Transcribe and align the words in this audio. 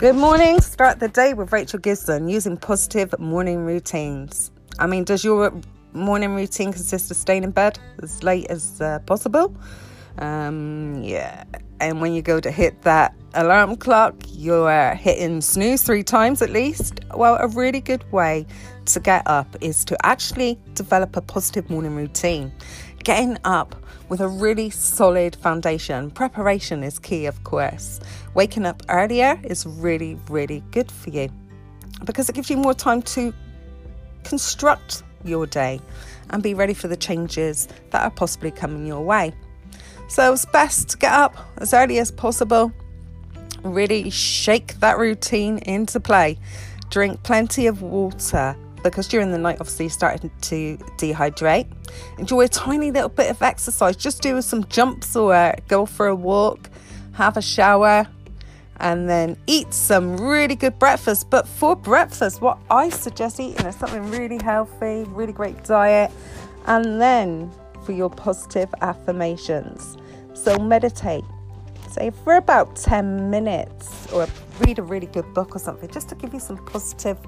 Good 0.00 0.16
morning. 0.16 0.62
Start 0.62 0.98
the 0.98 1.08
day 1.08 1.34
with 1.34 1.52
Rachel 1.52 1.78
Gibson 1.78 2.26
using 2.26 2.56
positive 2.56 3.14
morning 3.18 3.66
routines. 3.66 4.50
I 4.78 4.86
mean, 4.86 5.04
does 5.04 5.22
your 5.22 5.52
morning 5.92 6.34
routine 6.34 6.72
consist 6.72 7.10
of 7.10 7.18
staying 7.18 7.44
in 7.44 7.50
bed 7.50 7.78
as 8.02 8.22
late 8.22 8.46
as 8.46 8.80
uh, 8.80 9.00
possible? 9.00 9.54
Um, 10.16 11.02
yeah. 11.02 11.44
And 11.80 12.00
when 12.00 12.14
you 12.14 12.22
go 12.22 12.40
to 12.40 12.50
hit 12.50 12.80
that 12.80 13.14
alarm 13.34 13.76
clock, 13.76 14.14
you're 14.30 14.94
hitting 14.94 15.42
snooze 15.42 15.82
three 15.82 16.02
times 16.02 16.40
at 16.40 16.48
least. 16.48 17.00
Well, 17.14 17.36
a 17.38 17.48
really 17.48 17.82
good 17.82 18.10
way 18.10 18.46
to 18.86 19.00
get 19.00 19.22
up 19.26 19.54
is 19.60 19.84
to 19.84 20.06
actually 20.06 20.58
develop 20.72 21.14
a 21.14 21.20
positive 21.20 21.68
morning 21.68 21.94
routine. 21.94 22.50
Getting 23.04 23.38
up 23.44 23.74
with 24.10 24.20
a 24.20 24.28
really 24.28 24.68
solid 24.68 25.36
foundation. 25.36 26.10
Preparation 26.10 26.82
is 26.82 26.98
key, 26.98 27.26
of 27.26 27.42
course. 27.44 28.00
Waking 28.34 28.66
up 28.66 28.82
earlier 28.88 29.40
is 29.44 29.64
really, 29.64 30.18
really 30.28 30.62
good 30.70 30.90
for 30.90 31.10
you 31.10 31.30
because 32.04 32.28
it 32.28 32.34
gives 32.34 32.50
you 32.50 32.56
more 32.56 32.74
time 32.74 33.02
to 33.02 33.32
construct 34.24 35.02
your 35.24 35.46
day 35.46 35.80
and 36.30 36.42
be 36.42 36.54
ready 36.54 36.74
for 36.74 36.88
the 36.88 36.96
changes 36.96 37.68
that 37.90 38.02
are 38.02 38.10
possibly 38.10 38.50
coming 38.50 38.86
your 38.86 39.02
way. 39.02 39.32
So 40.08 40.32
it's 40.32 40.44
best 40.46 40.90
to 40.90 40.98
get 40.98 41.12
up 41.12 41.36
as 41.58 41.72
early 41.72 41.98
as 41.98 42.10
possible, 42.10 42.72
really 43.62 44.10
shake 44.10 44.74
that 44.80 44.98
routine 44.98 45.58
into 45.58 46.00
play, 46.00 46.38
drink 46.90 47.22
plenty 47.22 47.66
of 47.66 47.82
water 47.82 48.56
because 48.82 49.08
during 49.08 49.30
the 49.30 49.38
night, 49.38 49.58
obviously, 49.60 49.86
you're 49.86 49.90
starting 49.90 50.30
to 50.42 50.76
dehydrate. 50.96 51.66
Enjoy 52.18 52.42
a 52.42 52.48
tiny 52.48 52.90
little 52.90 53.08
bit 53.08 53.30
of 53.30 53.42
exercise, 53.42 53.96
just 53.96 54.22
do 54.22 54.40
some 54.42 54.64
jumps 54.64 55.16
or 55.16 55.34
uh, 55.34 55.54
go 55.68 55.86
for 55.86 56.06
a 56.08 56.14
walk, 56.14 56.70
have 57.12 57.36
a 57.36 57.42
shower, 57.42 58.06
and 58.80 59.08
then 59.08 59.36
eat 59.46 59.72
some 59.72 60.16
really 60.16 60.54
good 60.56 60.78
breakfast. 60.78 61.30
But 61.30 61.46
for 61.46 61.76
breakfast, 61.76 62.40
what 62.40 62.58
I 62.70 62.88
suggest 62.88 63.38
eating 63.38 63.66
is 63.66 63.76
something 63.76 64.10
really 64.10 64.38
healthy, 64.42 65.04
really 65.08 65.32
great 65.32 65.62
diet, 65.64 66.10
and 66.66 67.00
then 67.00 67.50
for 67.84 67.92
your 67.92 68.10
positive 68.10 68.72
affirmations. 68.80 69.96
So 70.34 70.58
meditate, 70.58 71.24
say 71.90 72.10
for 72.24 72.36
about 72.36 72.76
10 72.76 73.30
minutes, 73.30 74.10
or 74.12 74.26
read 74.60 74.78
a 74.78 74.82
really 74.82 75.06
good 75.06 75.32
book 75.34 75.54
or 75.54 75.58
something, 75.58 75.90
just 75.90 76.08
to 76.10 76.14
give 76.14 76.32
you 76.32 76.40
some 76.40 76.56
positive 76.64 77.18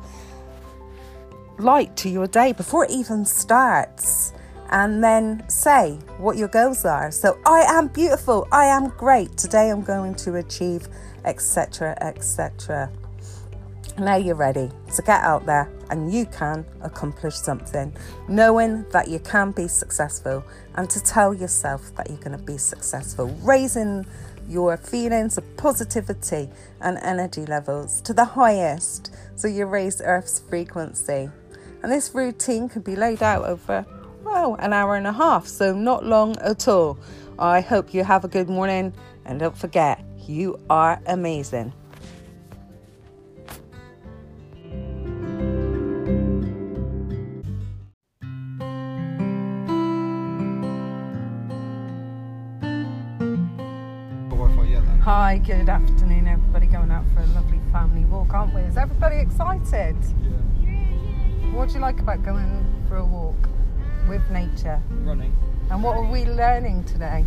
light 1.63 1.97
to 1.99 2.09
your 2.09 2.27
day 2.27 2.53
before 2.53 2.85
it 2.85 2.91
even 2.91 3.25
starts. 3.25 4.33
And 4.71 5.05
then 5.05 5.47
say 5.51 5.99
what 6.17 6.39
your 6.39 6.49
goals 6.49 6.87
are. 6.87 7.11
So, 7.11 7.39
I 7.45 7.61
am 7.69 7.89
beautiful, 7.89 8.49
I 8.51 8.65
am 8.65 8.89
great, 8.89 9.37
today 9.37 9.71
I'm 9.71 9.83
going 9.83 10.15
to 10.17 10.37
achieve, 10.37 10.89
etc. 11.27 11.97
etc. 12.01 12.91
Now 13.99 14.17
you're 14.17 14.35
ready 14.35 14.71
to 14.95 15.03
get 15.03 15.23
out 15.23 15.45
there 15.45 15.71
and 15.91 16.11
you 16.11 16.25
can 16.25 16.65
accomplish 16.81 17.35
something, 17.35 17.95
knowing 18.27 18.87
that 18.91 19.09
you 19.09 19.19
can 19.19 19.53
be 19.53 19.69
successful 19.69 20.43
and 20.77 20.89
to 20.89 21.01
tell 21.03 21.35
yourself 21.35 21.95
that 21.97 22.09
you're 22.09 22.19
going 22.19 22.37
to 22.37 22.43
be 22.43 22.57
successful, 22.57 23.27
raising 23.43 24.07
your 24.49 24.79
feelings 24.79 25.37
of 25.37 25.57
positivity 25.59 26.49
and 26.81 26.97
energy 27.03 27.45
levels 27.45 28.01
to 28.01 28.15
the 28.15 28.25
highest 28.25 29.15
so 29.37 29.47
you 29.47 29.67
raise 29.67 30.01
Earth's 30.01 30.41
frequency. 30.41 31.29
And 31.83 31.91
this 31.91 32.15
routine 32.15 32.69
can 32.69 32.83
be 32.83 32.95
laid 32.95 33.25
out 33.25 33.45
over, 33.45 33.85
well, 34.23 34.55
an 34.61 34.73
hour 34.73 34.95
and 34.95 35.05
a 35.05 35.13
half, 35.13 35.49
so 35.49 35.75
not 35.75 36.05
long 36.05 36.37
at 36.39 36.69
all. 36.69 36.97
I 37.41 37.61
hope 37.61 37.93
you 37.93 38.05
have 38.05 38.25
a 38.25 38.29
good 38.29 38.49
morning 38.49 38.93
and 39.25 39.41
don't 39.41 39.57
forget, 39.57 40.01
you 40.29 40.61
are 40.71 41.01
amazing. 41.07 41.73
Hi, 55.03 55.39
good 55.39 55.69
afternoon, 55.69 56.29
everybody. 56.29 56.67
Going 56.67 56.93
out 56.93 57.05
for 57.13 57.21
a 57.21 57.27
lovely 57.27 57.59
family 57.73 58.05
walk, 58.05 58.33
aren't 58.33 58.55
we? 58.55 58.61
Is 58.61 58.77
everybody 58.77 59.17
excited? 59.17 59.97
What 61.63 61.69
do 61.69 61.77
you 61.77 61.81
like 61.81 62.01
about 62.01 62.25
going 62.25 62.85
for 62.89 62.97
a 62.97 63.05
walk 63.05 63.37
with 64.09 64.29
nature? 64.33 64.83
Running. 65.05 65.33
And 65.71 65.81
what 65.81 65.97
are 65.97 66.11
we 66.11 66.25
learning 66.25 66.83
today? 66.83 67.23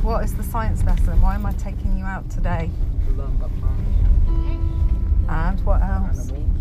What 0.00 0.24
is 0.24 0.34
the 0.34 0.42
science 0.42 0.82
lesson? 0.84 1.20
Why 1.20 1.34
am 1.34 1.44
I 1.44 1.52
taking 1.52 1.98
you 1.98 2.06
out 2.06 2.30
today? 2.30 2.70
To 3.04 3.12
learn 3.12 3.36
about 3.36 3.50
plants, 3.60 5.28
And 5.28 5.60
what 5.66 5.82
else? 5.82 6.30
animals. 6.30 6.54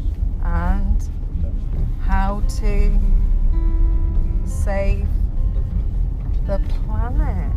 And 0.43 1.09
how 2.01 2.41
to 2.41 2.99
save 4.45 5.07
the 6.47 6.59
planet. 6.67 7.51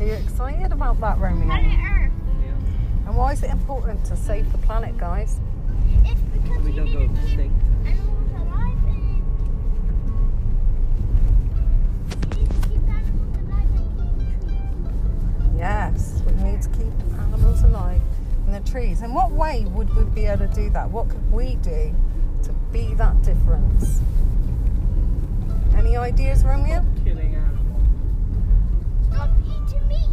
Are 0.00 0.04
you 0.04 0.14
excited 0.14 0.72
about 0.72 0.98
that, 0.98 1.16
Romeo? 1.20 1.46
Planet 1.46 1.78
Earth. 1.78 2.12
Yeah. 2.44 3.06
And 3.06 3.16
why 3.16 3.34
is 3.34 3.44
it 3.44 3.50
important 3.50 4.04
to 4.06 4.16
save 4.16 4.50
the 4.50 4.58
planet, 4.58 4.98
guys? 4.98 5.38
It's 6.10 6.20
because 6.32 6.64
We 6.64 6.70
we 6.70 6.76
don't 6.76 6.92
go 6.92 7.00
extinct. 7.00 7.54
animals 7.86 8.30
we 8.84 8.92
need 12.32 12.50
to 12.50 12.68
keep 12.68 12.88
animals 12.88 13.36
alive 13.36 13.68
and 13.68 13.92
keep 13.92 14.44
trees. 14.48 15.56
Yes, 15.56 16.22
we 16.26 16.32
need 16.42 16.62
to 16.62 16.68
keep 16.70 16.92
animals 17.20 17.62
alive 17.62 18.00
in 18.46 18.52
the 18.52 18.60
trees. 18.60 19.02
In 19.02 19.12
what 19.14 19.30
way 19.32 19.64
would 19.66 19.94
we 19.96 20.04
be 20.04 20.26
able 20.26 20.48
to 20.48 20.54
do 20.54 20.70
that? 20.70 20.90
What 20.90 21.08
could 21.08 21.30
we 21.32 21.56
do 21.56 21.94
to 22.44 22.52
be 22.72 22.94
that 22.94 23.22
difference? 23.22 24.00
Any 25.76 25.96
ideas, 25.96 26.44
Romeo? 26.44 26.84
Killing 27.04 27.34
animals. 27.34 27.86
Stop 29.10 29.30
eating 29.46 29.88
meat. 29.88 30.06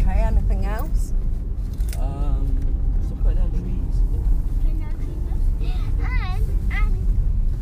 Okay, 0.00 0.20
anything 0.20 0.64
else? 0.66 1.12
Um, 1.98 2.46
stop 3.06 3.22
cutting 3.22 3.38
down 3.38 3.50
trees. 3.50 3.96
Can 4.62 4.82
I 4.82 4.92
keep 5.02 5.22
us? 5.32 5.44
And 5.60 6.72
and 6.72 6.92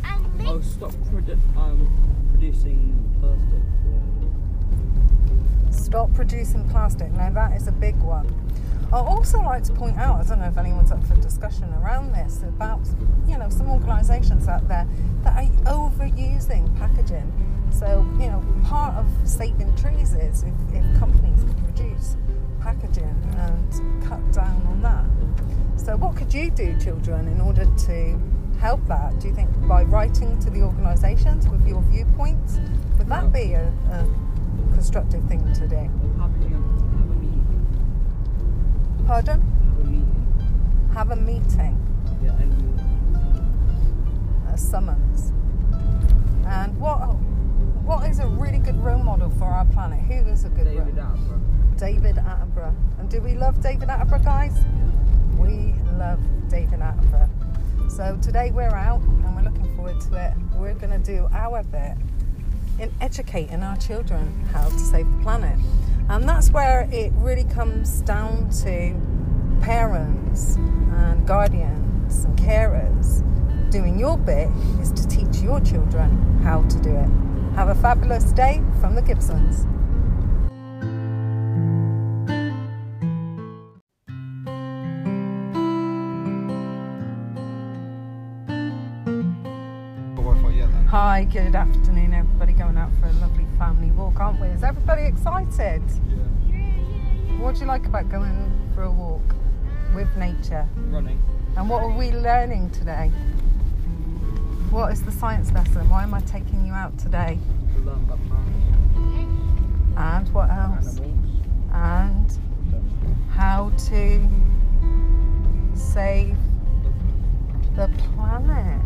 and 0.03 0.37
make 0.37 0.47
Oh, 0.47 0.61
stop 0.75 0.91
produ- 1.09 1.39
um, 1.55 1.87
producing 2.31 2.91
plastic. 3.21 3.61
Stop 5.73 6.13
producing 6.13 6.67
plastic. 6.67 7.11
Now, 7.13 7.29
that 7.29 7.55
is 7.55 7.69
a 7.69 7.71
big 7.71 7.95
one. 8.01 8.27
I'd 8.87 8.99
also 8.99 9.41
like 9.41 9.63
to 9.63 9.73
point 9.73 9.97
out, 9.97 10.19
I 10.19 10.27
don't 10.27 10.39
know 10.39 10.47
if 10.47 10.57
anyone's 10.57 10.91
up 10.91 11.01
for 11.07 11.15
discussion 11.15 11.73
around 11.75 12.11
this, 12.11 12.43
about 12.43 12.81
you 13.27 13.37
know 13.37 13.49
some 13.49 13.69
organisations 13.69 14.47
out 14.47 14.67
there 14.67 14.85
that 15.23 15.35
are 15.37 15.49
overusing 15.63 16.77
packaging. 16.77 17.31
So 17.71 18.05
you 18.19 18.27
know, 18.27 18.43
part 18.65 18.95
of 18.95 19.07
saving 19.23 19.73
trees 19.77 20.13
is 20.13 20.43
if, 20.43 20.53
if 20.73 20.99
companies 20.99 21.43
could 21.45 21.65
reduce 21.65 22.17
packaging 22.59 23.15
and 23.37 24.03
cut 24.03 24.19
down 24.33 24.61
on 24.67 24.81
that. 24.81 25.05
So 25.79 25.95
what 25.95 26.15
could 26.15 26.33
you 26.33 26.51
do, 26.51 26.77
children, 26.79 27.27
in 27.27 27.39
order 27.39 27.65
to 27.65 28.19
help 28.59 28.85
that? 28.87 29.19
Do 29.19 29.27
you 29.27 29.35
think 29.35 29.49
by 29.67 29.83
writing 29.83 30.39
to 30.39 30.49
the 30.49 30.61
organisations 30.61 31.47
with 31.47 31.65
your 31.67 31.81
viewpoints, 31.83 32.57
would 32.97 33.07
that 33.07 33.31
be 33.31 33.53
a, 33.53 33.67
a 33.91 34.07
constructive 34.73 35.23
thing 35.25 35.53
to 35.53 35.67
do? 35.67 35.75
A, 35.75 35.89
have 36.19 36.31
a 36.31 36.37
meeting. 37.19 37.55
Pardon? 39.05 39.41
Have 39.41 39.79
a 39.79 39.83
meeting. 39.85 40.89
Have 40.93 41.11
a 41.11 41.15
meeting, 41.15 41.77
Yeah, 42.23 42.31
and 42.39 42.79
a 44.53 44.57
summons. 44.57 45.31
And 46.47 46.77
what 46.79 46.97
what 47.85 48.09
is 48.09 48.19
a 48.19 48.27
really 48.27 48.59
good 48.59 48.77
role 48.83 49.01
model 49.03 49.29
for 49.31 49.45
our 49.45 49.65
planet? 49.65 49.99
Who 49.99 50.13
is 50.29 50.45
a 50.45 50.49
good 50.49 50.65
David 50.65 50.95
role? 50.97 51.05
Attenborough. 51.05 51.77
David 51.77 52.15
Attenborough. 52.15 52.73
And 52.99 53.09
do 53.09 53.21
we 53.21 53.35
love 53.35 53.61
David 53.61 53.89
Attenborough, 53.89 54.23
guys? 54.23 54.53
We 54.53 54.59
love 54.59 54.63
David 54.63 54.63
Attenborough. 54.63 55.04
So 57.95 58.19
today 58.21 58.51
we're 58.51 58.75
out 58.75 58.99
and 58.99 59.35
we're 59.37 59.43
looking 59.43 59.73
forward 59.77 60.01
to 60.01 60.15
it. 60.17 60.33
We're 60.57 60.73
going 60.73 60.91
to 60.91 60.99
do 60.99 61.29
our 61.31 61.63
bit 61.63 61.95
in 62.77 62.93
educating 62.99 63.63
our 63.63 63.77
children 63.77 64.43
how 64.51 64.67
to 64.67 64.79
save 64.79 65.09
the 65.09 65.23
planet. 65.23 65.57
And 66.09 66.27
that's 66.27 66.51
where 66.51 66.89
it 66.91 67.13
really 67.15 67.45
comes 67.45 68.01
down 68.01 68.49
to 68.63 68.99
parents 69.61 70.57
and 70.57 71.25
guardians 71.25 72.25
and 72.25 72.37
carers. 72.37 73.21
Doing 73.71 73.97
your 73.97 74.17
bit 74.17 74.49
is 74.81 74.91
to 74.91 75.07
teach 75.07 75.41
your 75.41 75.61
children 75.61 76.41
how 76.43 76.63
to 76.63 76.79
do 76.81 76.93
it. 76.93 77.55
Have 77.55 77.69
a 77.69 77.75
fabulous 77.75 78.33
day 78.33 78.61
from 78.81 78.95
the 78.95 79.01
Gibsons. 79.01 79.65
Afternoon, 91.69 92.13
everybody. 92.13 92.53
Going 92.53 92.77
out 92.77 92.91
for 92.99 93.07
a 93.07 93.13
lovely 93.13 93.45
family 93.57 93.91
walk, 93.91 94.19
aren't 94.19 94.39
we? 94.39 94.47
Is 94.47 94.63
everybody 94.63 95.03
excited? 95.03 95.81
Yeah. 96.07 96.15
Yeah, 96.47 96.57
yeah, 96.57 97.41
What 97.41 97.55
do 97.55 97.61
you 97.61 97.67
like 97.67 97.85
about 97.85 98.09
going 98.09 98.51
for 98.73 98.83
a 98.83 98.91
walk 98.91 99.23
with 99.95 100.15
nature? 100.15 100.67
Running. 100.89 101.21
And 101.57 101.69
what 101.69 101.83
are 101.83 101.89
we 101.97 102.11
learning 102.11 102.69
today? 102.71 103.11
What 104.69 104.91
is 104.91 105.01
the 105.03 105.11
science 105.11 105.51
lesson? 105.53 105.89
Why 105.89 106.03
am 106.03 106.13
I 106.13 106.21
taking 106.21 106.65
you 106.67 106.73
out 106.73 106.97
today? 106.99 107.39
To 107.75 107.81
learn 107.81 108.03
about 108.03 108.19
plants. 108.27 108.57
And 109.97 110.29
what 110.33 110.49
else? 110.49 110.99
Animals. 110.99 111.19
And 111.73 112.39
how 113.31 113.71
to 113.89 114.29
save 115.73 116.37
the 117.75 117.89
planet. 118.13 118.81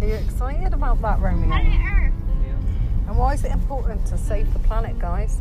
Are 0.00 0.06
you 0.06 0.14
excited 0.14 0.74
about 0.74 1.00
that, 1.02 1.20
Romeo? 1.20 1.97
Planet 3.08 3.08
Earth. 3.08 3.08
Yeah. 3.08 3.10
And 3.10 3.18
why 3.18 3.34
is 3.34 3.44
it 3.44 3.52
important 3.52 4.06
to 4.06 4.18
save 4.18 4.52
the 4.52 4.58
planet, 4.60 4.98
guys? 4.98 5.40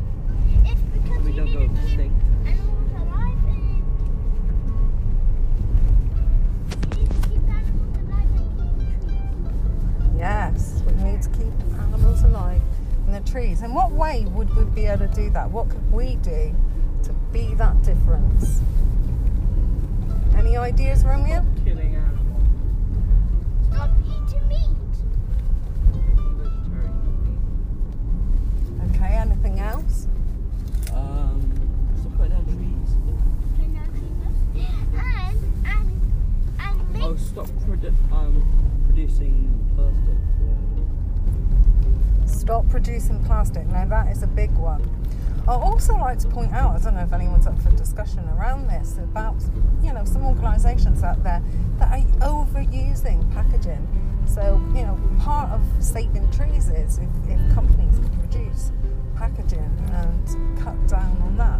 It's 0.65 0.81
because 0.81 1.23
We 1.25 1.31
we 1.31 1.37
don't 1.37 1.53
go 1.53 1.59
extinct. 1.61 2.15
animals 2.45 2.91
alive 2.95 3.43
we 3.43 3.51
need 7.03 7.11
to 7.11 7.29
keep 7.29 7.49
animals 7.49 7.97
alive 7.97 8.31
and. 8.35 10.17
Yes, 10.17 10.81
we 10.85 10.93
need 11.03 11.21
to 11.21 11.29
keep 11.29 11.53
animals 11.79 12.23
alive 12.23 12.61
in 13.05 13.13
the 13.13 13.19
trees. 13.21 13.61
In 13.61 13.73
what 13.73 13.91
way 13.91 14.25
would 14.29 14.53
we 14.55 14.63
be 14.65 14.85
able 14.87 15.07
to 15.07 15.13
do 15.13 15.29
that? 15.31 15.49
What 15.51 15.69
could 15.69 15.91
we 15.91 16.15
do 16.17 16.53
to 17.03 17.13
be 17.31 17.53
that 17.55 17.81
difference? 17.83 18.61
Any 20.35 20.57
ideas, 20.57 21.03
Romeo? 21.05 21.45
Killing 21.65 21.95
Stop 42.47 42.69
producing 42.69 43.21
plastic. 43.25 43.67
Now, 43.67 43.83
that 43.87 44.07
is 44.07 44.23
a 44.23 44.27
big 44.27 44.51
one. 44.51 44.81
I'd 45.49 45.49
also 45.49 45.97
like 45.97 46.17
to 46.19 46.29
point 46.29 46.53
out, 46.53 46.77
I 46.77 46.79
don't 46.81 46.95
know 46.95 47.01
if 47.01 47.11
anyone's 47.11 47.45
up 47.45 47.61
for 47.61 47.71
discussion 47.71 48.25
around 48.29 48.69
this, 48.69 48.97
about 48.99 49.35
you 49.83 49.91
know 49.91 50.05
some 50.05 50.25
organisations 50.25 51.03
out 51.03 51.21
there 51.25 51.43
that 51.77 51.91
are 51.91 52.05
overusing 52.21 53.29
packaging. 53.33 53.85
So 54.25 54.65
you 54.73 54.83
know, 54.83 54.97
part 55.19 55.51
of 55.51 55.61
saving 55.83 56.31
trees 56.31 56.69
is 56.69 56.99
if, 56.99 57.09
if 57.27 57.53
companies 57.53 57.99
could 57.99 58.21
reduce 58.21 58.71
packaging 59.17 59.69
and 59.91 60.57
cut 60.57 60.87
down 60.87 61.21
on 61.23 61.35
that. 61.35 61.59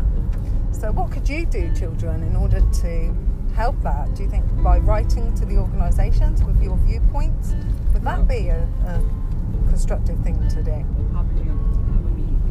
So 0.73 0.93
what 0.93 1.11
could 1.11 1.27
you 1.27 1.45
do, 1.45 1.69
children, 1.75 2.23
in 2.23 2.33
order 2.33 2.61
to 2.61 3.13
help 3.55 3.75
that? 3.81 4.15
Do 4.15 4.23
you 4.23 4.29
think 4.29 4.45
by 4.63 4.77
writing 4.77 5.35
to 5.35 5.43
the 5.43 5.57
organisations 5.57 6.45
with 6.45 6.63
your 6.63 6.77
viewpoints, 6.77 7.55
would 7.91 8.05
that 8.05 8.25
be 8.25 8.47
a, 8.47 8.61
a 8.85 9.26
constructive 9.77 10.17
thing 10.21 10.35
to 10.49 10.63
do? 10.63 10.71
Or 10.71 11.13
having 11.13 11.37
a, 11.37 11.53
have 11.93 12.03
a 12.03 12.09
meeting. 12.09 12.41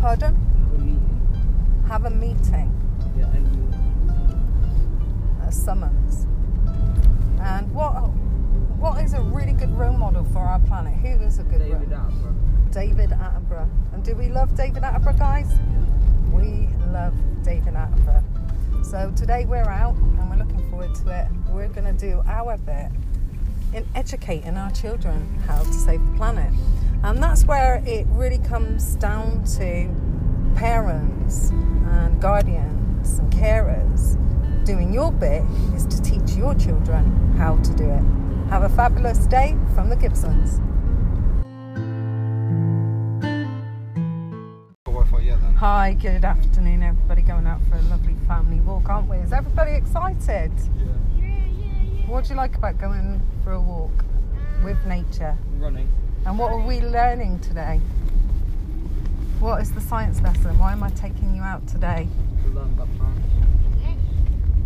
Pardon? 0.00 0.34
Have 0.36 0.72
a 0.72 0.78
meeting. 0.78 1.84
Have 1.86 2.06
a 2.06 2.10
meeting, 2.10 2.72
Yeah, 3.14 3.36
and 3.36 3.46
a 5.46 5.52
summons. 5.52 6.26
And 7.42 7.70
what 7.74 7.92
what 8.80 9.04
is 9.04 9.12
a 9.12 9.20
really 9.20 9.52
good 9.52 9.70
role 9.76 9.92
model 9.92 10.24
for 10.24 10.38
our 10.38 10.60
planet? 10.60 10.94
Who 10.94 11.08
is 11.22 11.38
a 11.40 11.42
good 11.42 11.60
role? 11.60 11.68
David 11.68 11.90
role? 11.90 12.00
Attenborough. 12.00 12.72
David 12.72 13.10
Attenborough. 13.10 13.68
And 13.92 14.02
do 14.02 14.14
we 14.14 14.28
love 14.30 14.56
David 14.56 14.82
Attenborough, 14.82 15.18
guys? 15.18 15.58
We 16.32 16.70
love 16.90 17.12
David 17.42 17.74
Attenborough. 17.74 18.24
So 18.82 19.12
today 19.14 19.44
we're 19.44 19.68
out 19.68 19.96
and 19.96 20.30
we're 20.30 20.36
looking 20.36 20.70
forward 20.70 20.94
to 20.94 21.20
it. 21.20 21.28
We're 21.50 21.68
going 21.68 21.84
to 21.84 21.92
do 21.92 22.22
our 22.26 22.56
bit 22.56 22.90
in 23.76 23.86
educating 23.94 24.56
our 24.56 24.70
children 24.70 25.38
how 25.46 25.62
to 25.62 25.72
save 25.72 26.04
the 26.06 26.16
planet. 26.16 26.50
And 27.04 27.22
that's 27.22 27.44
where 27.44 27.82
it 27.86 28.06
really 28.08 28.38
comes 28.38 28.96
down 28.96 29.44
to 29.58 29.94
parents 30.56 31.50
and 31.50 32.20
guardians 32.20 33.18
and 33.18 33.30
carers. 33.30 34.16
Doing 34.64 34.94
your 34.94 35.12
bit 35.12 35.42
is 35.74 35.84
to 35.86 36.00
teach 36.02 36.36
your 36.36 36.54
children 36.54 37.34
how 37.36 37.58
to 37.58 37.74
do 37.74 37.84
it. 37.84 38.02
Have 38.48 38.62
a 38.62 38.70
fabulous 38.70 39.26
day 39.26 39.54
from 39.74 39.90
the 39.90 39.96
Gibsons. 39.96 40.60
Hi, 45.58 45.94
good 45.94 46.24
afternoon, 46.24 46.82
everybody. 46.82 47.22
Going 47.22 47.46
out 47.46 47.60
for 47.68 47.76
a 47.76 47.82
lovely 47.82 48.14
family 48.26 48.60
walk, 48.60 48.88
aren't 48.88 49.08
we? 49.08 49.16
Is 49.18 49.32
everybody 49.32 49.72
excited? 49.72 50.52
Yeah. 50.78 51.25
What 52.06 52.24
do 52.24 52.30
you 52.30 52.36
like 52.36 52.54
about 52.56 52.78
going 52.78 53.20
for 53.42 53.52
a 53.52 53.60
walk 53.60 54.04
with 54.64 54.78
nature? 54.86 55.36
Running. 55.58 55.88
And 56.24 56.38
what 56.38 56.52
are 56.52 56.60
we 56.60 56.80
learning 56.80 57.40
today? 57.40 57.80
What 59.40 59.60
is 59.60 59.72
the 59.72 59.80
science 59.80 60.20
lesson? 60.22 60.58
Why 60.58 60.72
am 60.72 60.82
I 60.82 60.90
taking 60.90 61.34
you 61.34 61.42
out 61.42 61.66
today? 61.68 62.08
To 62.44 62.48
learn 62.50 62.72
about 62.72 62.88
plants. 62.96 63.28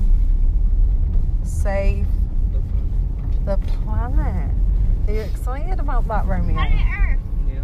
save 1.44 2.06
The 2.52 2.60
the 3.44 3.56
planet. 3.66 4.50
Are 5.08 5.12
you 5.12 5.20
excited 5.20 5.78
about 5.80 6.06
that, 6.08 6.26
Romeo? 6.26 6.54
Planet 6.54 6.86
Earth. 6.98 7.18
Yeah. 7.48 7.60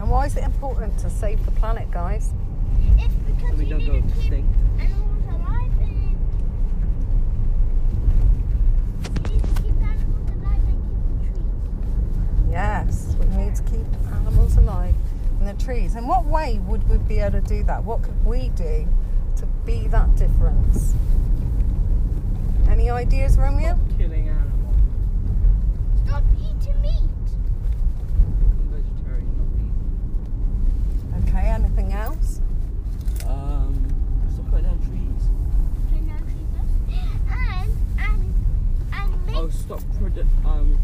And 0.00 0.10
why 0.10 0.26
is 0.26 0.36
it 0.36 0.44
important 0.44 0.98
to 1.00 1.10
save 1.10 1.44
the 1.44 1.50
planet, 1.52 1.90
guys? 1.90 2.32
It's 2.98 3.14
because 3.14 3.50
So 3.50 3.56
we 3.56 3.64
we 3.64 3.70
don't 3.70 3.86
go 3.86 3.94
extinct. 3.94 4.48
animals 4.78 5.24
alive 5.28 5.72
and 5.80 5.88
we 5.88 5.94
need 9.34 9.42
to 9.42 9.62
keep 9.62 9.76
animals 9.82 10.30
alive 10.30 10.64
and 10.68 10.80
keep 10.82 11.32
trees. 11.32 12.41
Yes, 12.52 13.16
we 13.18 13.24
need 13.34 13.54
to 13.54 13.62
keep 13.62 13.86
animals 14.12 14.56
alive 14.58 14.94
in 15.40 15.46
the 15.46 15.54
trees. 15.54 15.96
In 15.96 16.06
what 16.06 16.26
way 16.26 16.58
would 16.66 16.86
we 16.86 16.98
be 16.98 17.18
able 17.18 17.40
to 17.40 17.46
do 17.48 17.62
that? 17.64 17.82
What 17.82 18.02
could 18.02 18.22
we 18.26 18.50
do 18.50 18.86
to 19.36 19.46
be 19.64 19.88
that 19.88 20.14
difference? 20.16 20.92
Any 22.68 22.90
ideas, 22.90 23.38
Romeo? 23.38 23.78
Killing 23.96 24.28
animals. 24.28 24.76
Stop 26.04 26.24
eating 26.38 26.78
meat. 26.82 26.92
I'm 28.52 28.68
vegetarian, 28.70 29.32
not 29.38 29.48
meat. 31.24 31.28
Okay, 31.30 31.46
anything 31.48 31.92
else? 31.94 32.40
Um. 33.26 33.74
Stop 34.34 34.50
cutting 34.50 34.64
down 34.66 34.78
trees. 34.80 35.30
Can 35.90 36.06
now 36.06 36.18
trees 36.18 36.52
and 37.30 37.72
and 37.98 38.34
and 38.92 39.26
make 39.26 39.36
Oh, 39.36 39.48
stop 39.48 39.80
produ- 39.98 40.26
um 40.44 40.78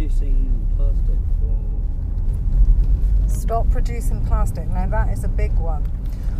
producing 0.00 0.66
plastic. 0.76 1.18
For... 1.40 3.28
Stop 3.28 3.70
producing 3.70 4.24
plastic. 4.26 4.66
Now, 4.68 4.86
that 4.86 5.10
is 5.10 5.24
a 5.24 5.28
big 5.28 5.52
one. 5.58 5.84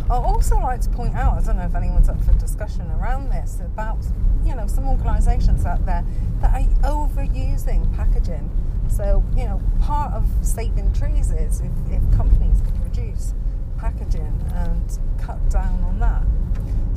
I'd 0.05 0.15
also 0.15 0.57
like 0.59 0.81
to 0.81 0.89
point 0.89 1.15
out, 1.15 1.37
I 1.37 1.41
don't 1.43 1.57
know 1.57 1.65
if 1.65 1.75
anyone's 1.75 2.09
up 2.09 2.19
for 2.23 2.33
discussion 2.33 2.89
around 2.91 3.29
this, 3.29 3.59
about 3.59 3.99
you 4.43 4.55
know 4.55 4.65
some 4.67 4.87
organisations 4.87 5.63
out 5.65 5.85
there 5.85 6.03
that 6.41 6.53
are 6.53 7.07
overusing 7.07 7.95
packaging. 7.95 8.49
So 8.89 9.23
you 9.37 9.45
know, 9.45 9.61
part 9.79 10.13
of 10.13 10.27
saving 10.41 10.91
trees 10.93 11.31
is 11.31 11.61
if, 11.61 11.71
if 11.91 12.01
companies 12.17 12.61
could 12.61 12.83
reduce 12.83 13.33
packaging 13.77 14.43
and 14.55 14.99
cut 15.19 15.49
down 15.49 15.83
on 15.83 15.99
that. 15.99 16.23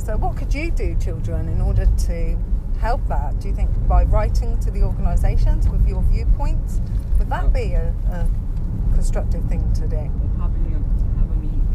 So 0.01 0.17
what 0.17 0.37
could 0.37 0.53
you 0.53 0.71
do, 0.71 0.97
children, 0.97 1.49
in 1.49 1.61
order 1.61 1.87
to 1.87 2.39
help 2.81 3.07
that? 3.09 3.39
Do 3.41 3.49
you 3.49 3.55
think 3.55 3.71
by 3.89 4.05
writing 4.05 4.59
to 4.61 4.71
the 4.71 4.83
organisations 4.83 5.69
with 5.69 5.87
your 5.89 6.03
viewpoints, 6.03 6.81
would 7.19 7.29
that 7.31 7.53
be 7.53 7.73
a, 7.73 7.93
a 8.11 8.29
constructive 8.95 9.45
thing 9.45 9.73
to 9.75 9.87
do? 9.89 9.97
Having 9.97 10.75
a, 10.75 11.19
have 11.19 11.31
a 11.31 11.37
meeting. 11.37 11.69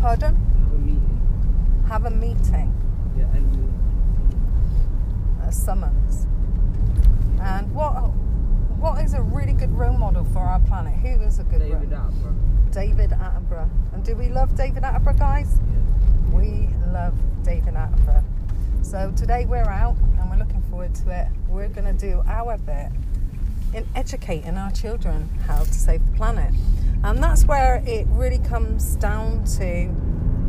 Pardon? 0.00 0.36
Have 0.36 0.72
a 0.72 0.78
meeting. 0.78 1.84
Have 1.88 2.04
a 2.04 2.10
meeting, 2.10 2.72
Yeah, 3.16 3.24
and 3.34 3.72
a 5.42 5.52
summons. 5.52 6.26
And 7.40 7.72
what 7.74 7.92
what 8.78 9.02
is 9.04 9.14
a 9.14 9.22
really 9.22 9.54
good 9.54 9.72
role 9.72 9.96
model 9.96 10.24
for 10.26 10.40
our 10.40 10.60
planet? 10.60 10.94
Who 10.94 11.20
is 11.22 11.38
a 11.38 11.44
good 11.44 11.60
David 11.60 11.90
role? 11.90 12.00
Attenborough. 12.00 12.72
David 12.72 13.10
Attenborough. 13.10 13.68
And 13.92 14.04
do 14.04 14.14
we 14.14 14.28
love 14.28 14.54
David 14.54 14.82
Attenborough, 14.84 15.18
guys? 15.18 15.58
Yeah. 15.58 16.36
We 16.36 16.68
love 16.92 17.14
David 17.42 17.74
Attenborough. 17.74 18.22
So 18.82 19.12
today 19.14 19.44
we're 19.44 19.62
out 19.64 19.96
and 20.18 20.30
we're 20.30 20.38
looking 20.38 20.62
forward 20.62 20.94
to 20.96 21.10
it. 21.10 21.28
We're 21.48 21.68
going 21.68 21.96
to 21.96 22.06
do 22.06 22.22
our 22.26 22.56
bit 22.56 22.90
in 23.74 23.86
educating 23.94 24.56
our 24.56 24.70
children 24.70 25.28
how 25.46 25.64
to 25.64 25.72
save 25.72 26.00
the 26.10 26.16
planet. 26.16 26.54
And 27.04 27.22
that's 27.22 27.44
where 27.44 27.82
it 27.86 28.06
really 28.08 28.38
comes 28.38 28.96
down 28.96 29.44
to 29.58 29.94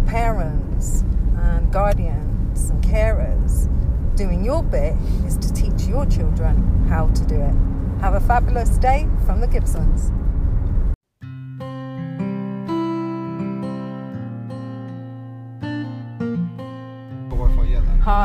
parents 0.08 1.04
and 1.36 1.72
guardians 1.72 2.70
and 2.70 2.84
carers. 2.84 3.68
Doing 4.16 4.46
your 4.46 4.64
bit 4.64 4.96
is 5.26 5.38
to 5.38 5.54
teach 5.54 5.88
your 5.88 6.06
children 6.06 6.86
how 6.88 7.08
to 7.08 7.26
do 7.26 7.36
it. 7.36 7.54
Have 8.02 8.14
a 8.14 8.22
fabulous 8.22 8.78
day 8.78 9.08
from 9.26 9.42
the 9.42 9.48
Gibsons. 9.48 10.12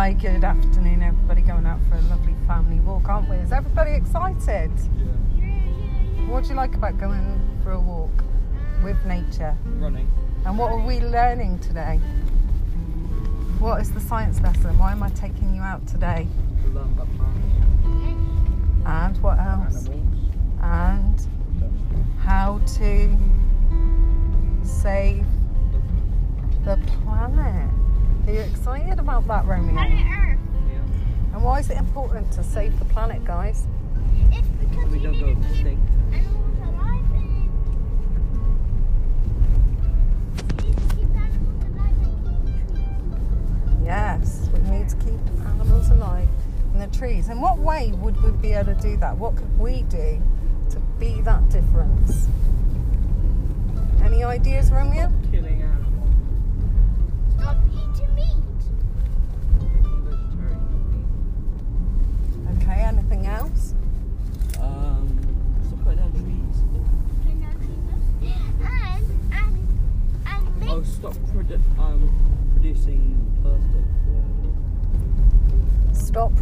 Hi, 0.04 0.12
good 0.12 0.44
afternoon, 0.44 1.02
everybody. 1.02 1.40
Going 1.40 1.64
out 1.64 1.80
for 1.88 1.94
a 1.94 2.00
lovely 2.02 2.34
family 2.46 2.78
walk, 2.80 3.08
aren't 3.08 3.26
we? 3.26 3.36
Is 3.36 3.52
everybody 3.52 3.92
excited? 3.92 4.70
Yeah. 4.98 5.46
What 6.28 6.42
do 6.42 6.50
you 6.50 6.56
like 6.56 6.74
about 6.74 6.98
going 6.98 7.40
for 7.62 7.72
a 7.72 7.80
walk 7.80 8.10
with 8.82 9.02
nature? 9.06 9.56
Running. 9.64 10.06
And 10.44 10.58
what 10.58 10.72
are 10.72 10.86
we 10.86 11.00
learning 11.00 11.60
today? 11.60 11.96
What 13.58 13.80
is 13.80 13.92
the 13.92 14.00
science 14.00 14.42
lesson? 14.42 14.76
Why 14.76 14.92
am 14.92 15.02
I 15.02 15.08
taking 15.08 15.54
you 15.54 15.62
out 15.62 15.86
today? 15.86 16.28
To 16.64 16.68
learn 16.68 16.92
about 16.92 17.08
plants, 17.16 18.84
And 18.84 19.22
what 19.22 19.38
else? 19.38 19.86
animals. 19.86 19.88
And 20.60 22.18
how 22.18 22.58
to 22.76 23.16
save 24.62 25.24
the 26.66 26.76
planet. 27.02 27.70
Are 28.26 28.32
you 28.32 28.40
excited 28.40 28.98
about 28.98 29.26
that, 29.28 29.44
Romeo? 29.46 29.72
Planet 29.72 30.06
Earth. 30.18 30.38
Yeah. 30.70 31.34
And 31.34 31.42
why 31.44 31.60
is 31.60 31.70
it 31.70 31.76
important 31.76 32.32
to 32.32 32.42
save 32.42 32.78
the 32.78 32.84
planet, 32.86 33.24
guys? 33.24 33.66
It's 34.32 34.48
because 34.48 34.90
We 34.90 34.98
we 34.98 35.04
don't 35.04 35.20
go 35.20 35.26
extinct. 35.28 35.82
animals 36.12 36.58
alive 36.62 37.04
and 37.12 37.22
we 40.58 40.64
need 40.64 40.76
to 40.78 40.96
keep 40.96 41.10
animals 41.16 41.64
alive 41.64 41.96
and 42.02 42.14
keep 42.24 42.74
trees. 42.74 43.84
Yes, 43.84 44.48
we 44.52 44.58
need 44.70 44.88
to 44.88 44.96
keep 44.96 45.20
animals 45.46 45.90
alive 45.90 46.28
in 46.72 46.78
the 46.80 46.86
trees. 46.96 47.28
In 47.28 47.40
what 47.40 47.58
way 47.58 47.92
would 47.96 48.20
we 48.22 48.30
be 48.30 48.52
able 48.54 48.74
to 48.74 48.80
do 48.80 48.96
that? 48.98 49.16
What 49.18 49.36
could 49.36 49.58
we 49.58 49.82
do 49.82 50.20
to 50.70 50.78
be 50.98 51.20
that 51.22 51.48
difference? 51.50 52.28
Any 54.02 54.24
ideas, 54.24 54.70
Romeo? 54.72 55.12
Killing 55.30 55.62
animals. 55.62 56.08
Stop 57.38 57.56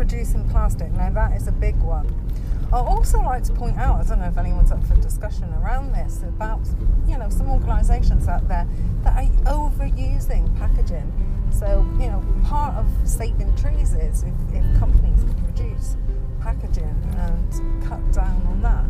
Producing 0.02 0.48
plastic. 0.48 0.90
Now, 0.90 1.10
that 1.10 1.36
is 1.36 1.46
a 1.46 1.52
big 1.52 1.76
one. 1.76 2.12
I'd 2.72 2.74
also 2.74 3.20
like 3.20 3.44
to 3.44 3.52
point 3.52 3.78
out, 3.78 4.00
I 4.00 4.08
don't 4.08 4.18
know 4.18 4.26
if 4.26 4.36
anyone's 4.36 4.72
up 4.72 4.84
for 4.84 4.96
discussion 4.96 5.54
around 5.62 5.92
this, 5.92 6.24
about 6.24 6.58
you 7.06 7.16
know 7.16 7.30
some 7.30 7.48
organisations 7.48 8.26
out 8.26 8.48
there 8.48 8.66
that 9.04 9.16
are 9.16 9.28
overusing 9.44 10.58
packaging. 10.58 11.06
So 11.52 11.86
you 12.00 12.08
know, 12.08 12.20
part 12.42 12.74
of 12.74 12.86
saving 13.04 13.54
trees 13.54 13.94
is 13.94 14.24
if, 14.24 14.34
if 14.52 14.78
companies 14.80 15.22
could 15.22 15.46
reduce 15.46 15.96
packaging 16.40 16.96
and 17.18 17.84
cut 17.84 18.02
down 18.12 18.42
on 18.48 18.60
that. 18.62 18.84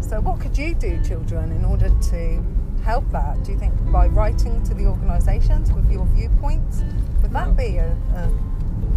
So 0.00 0.20
what 0.20 0.38
could 0.38 0.56
you 0.56 0.74
do, 0.74 1.02
children, 1.02 1.50
in 1.50 1.64
order 1.64 1.88
to 1.88 2.44
help 2.84 3.10
that? 3.10 3.42
Do 3.42 3.50
you 3.50 3.58
think 3.58 3.74
by 3.90 4.06
writing 4.06 4.62
to 4.62 4.74
the 4.74 4.86
organisations 4.86 5.72
with 5.72 5.90
your 5.90 6.06
viewpoints, 6.14 6.84
would 7.20 7.32
that 7.32 7.56
be 7.56 7.78
a, 7.78 7.90
a 8.14 8.55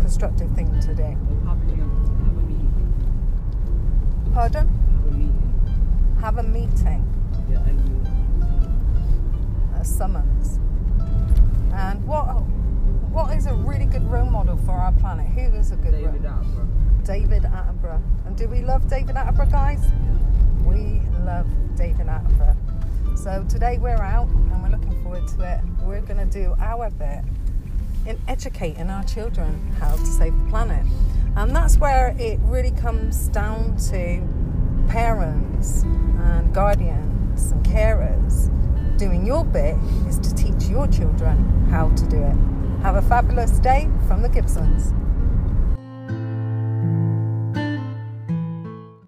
constructive 0.09 0.49
thing 0.55 0.67
to 0.81 0.95
do? 0.95 1.03
Or 1.03 1.39
having 1.45 1.69
a, 1.69 1.75
have 2.25 2.35
a 2.35 2.41
meeting. 2.41 2.81
Pardon? 4.33 4.67
Have 4.99 5.05
a 5.05 5.11
meeting. 5.11 5.53
Have 6.19 6.39
a 6.39 6.43
meeting, 6.43 7.05
Yeah, 7.47 7.63
a 9.79 9.85
summons. 9.85 10.59
And 11.75 12.03
what 12.07 12.25
what 13.13 13.37
is 13.37 13.45
a 13.45 13.53
really 13.53 13.85
good 13.85 14.09
role 14.09 14.25
model 14.25 14.57
for 14.57 14.71
our 14.71 14.93
planet? 14.93 15.27
Who 15.27 15.41
is 15.55 15.71
a 15.71 15.75
good 15.75 15.93
role? 15.93 16.01
David 16.01 16.23
role? 16.23 16.33
Attenborough. 16.33 17.05
David 17.05 17.43
Attenborough. 17.43 18.01
And 18.25 18.35
do 18.35 18.47
we 18.47 18.61
love 18.61 18.87
David 18.89 19.15
Attenborough, 19.15 19.51
guys? 19.51 19.91
We 20.65 21.03
love 21.23 21.45
David 21.75 22.07
Attenborough. 22.07 22.57
So 23.15 23.45
today 23.47 23.77
we're 23.77 24.01
out 24.01 24.27
and 24.27 24.63
we're 24.63 24.69
looking 24.69 24.99
forward 25.03 25.27
to 25.27 25.43
it. 25.53 25.61
We're 25.83 26.01
going 26.01 26.17
to 26.17 26.25
do 26.25 26.55
our 26.59 26.89
bit 26.89 27.23
in 28.05 28.19
educating 28.27 28.89
our 28.89 29.03
children 29.03 29.71
how 29.79 29.95
to 29.95 30.05
save 30.05 30.37
the 30.37 30.49
planet. 30.49 30.85
And 31.35 31.55
that's 31.55 31.77
where 31.77 32.15
it 32.19 32.39
really 32.43 32.71
comes 32.71 33.27
down 33.29 33.77
to 33.89 34.21
parents 34.89 35.83
and 35.83 36.53
guardians 36.53 37.51
and 37.51 37.65
carers. 37.65 38.49
Doing 38.97 39.25
your 39.25 39.45
bit 39.45 39.75
is 40.07 40.19
to 40.19 40.35
teach 40.35 40.67
your 40.69 40.87
children 40.87 41.67
how 41.69 41.89
to 41.89 42.07
do 42.07 42.17
it. 42.17 42.35
Have 42.81 42.95
a 42.95 43.01
fabulous 43.01 43.59
day 43.59 43.89
from 44.07 44.21
the 44.21 44.29
Gibsons. 44.29 44.93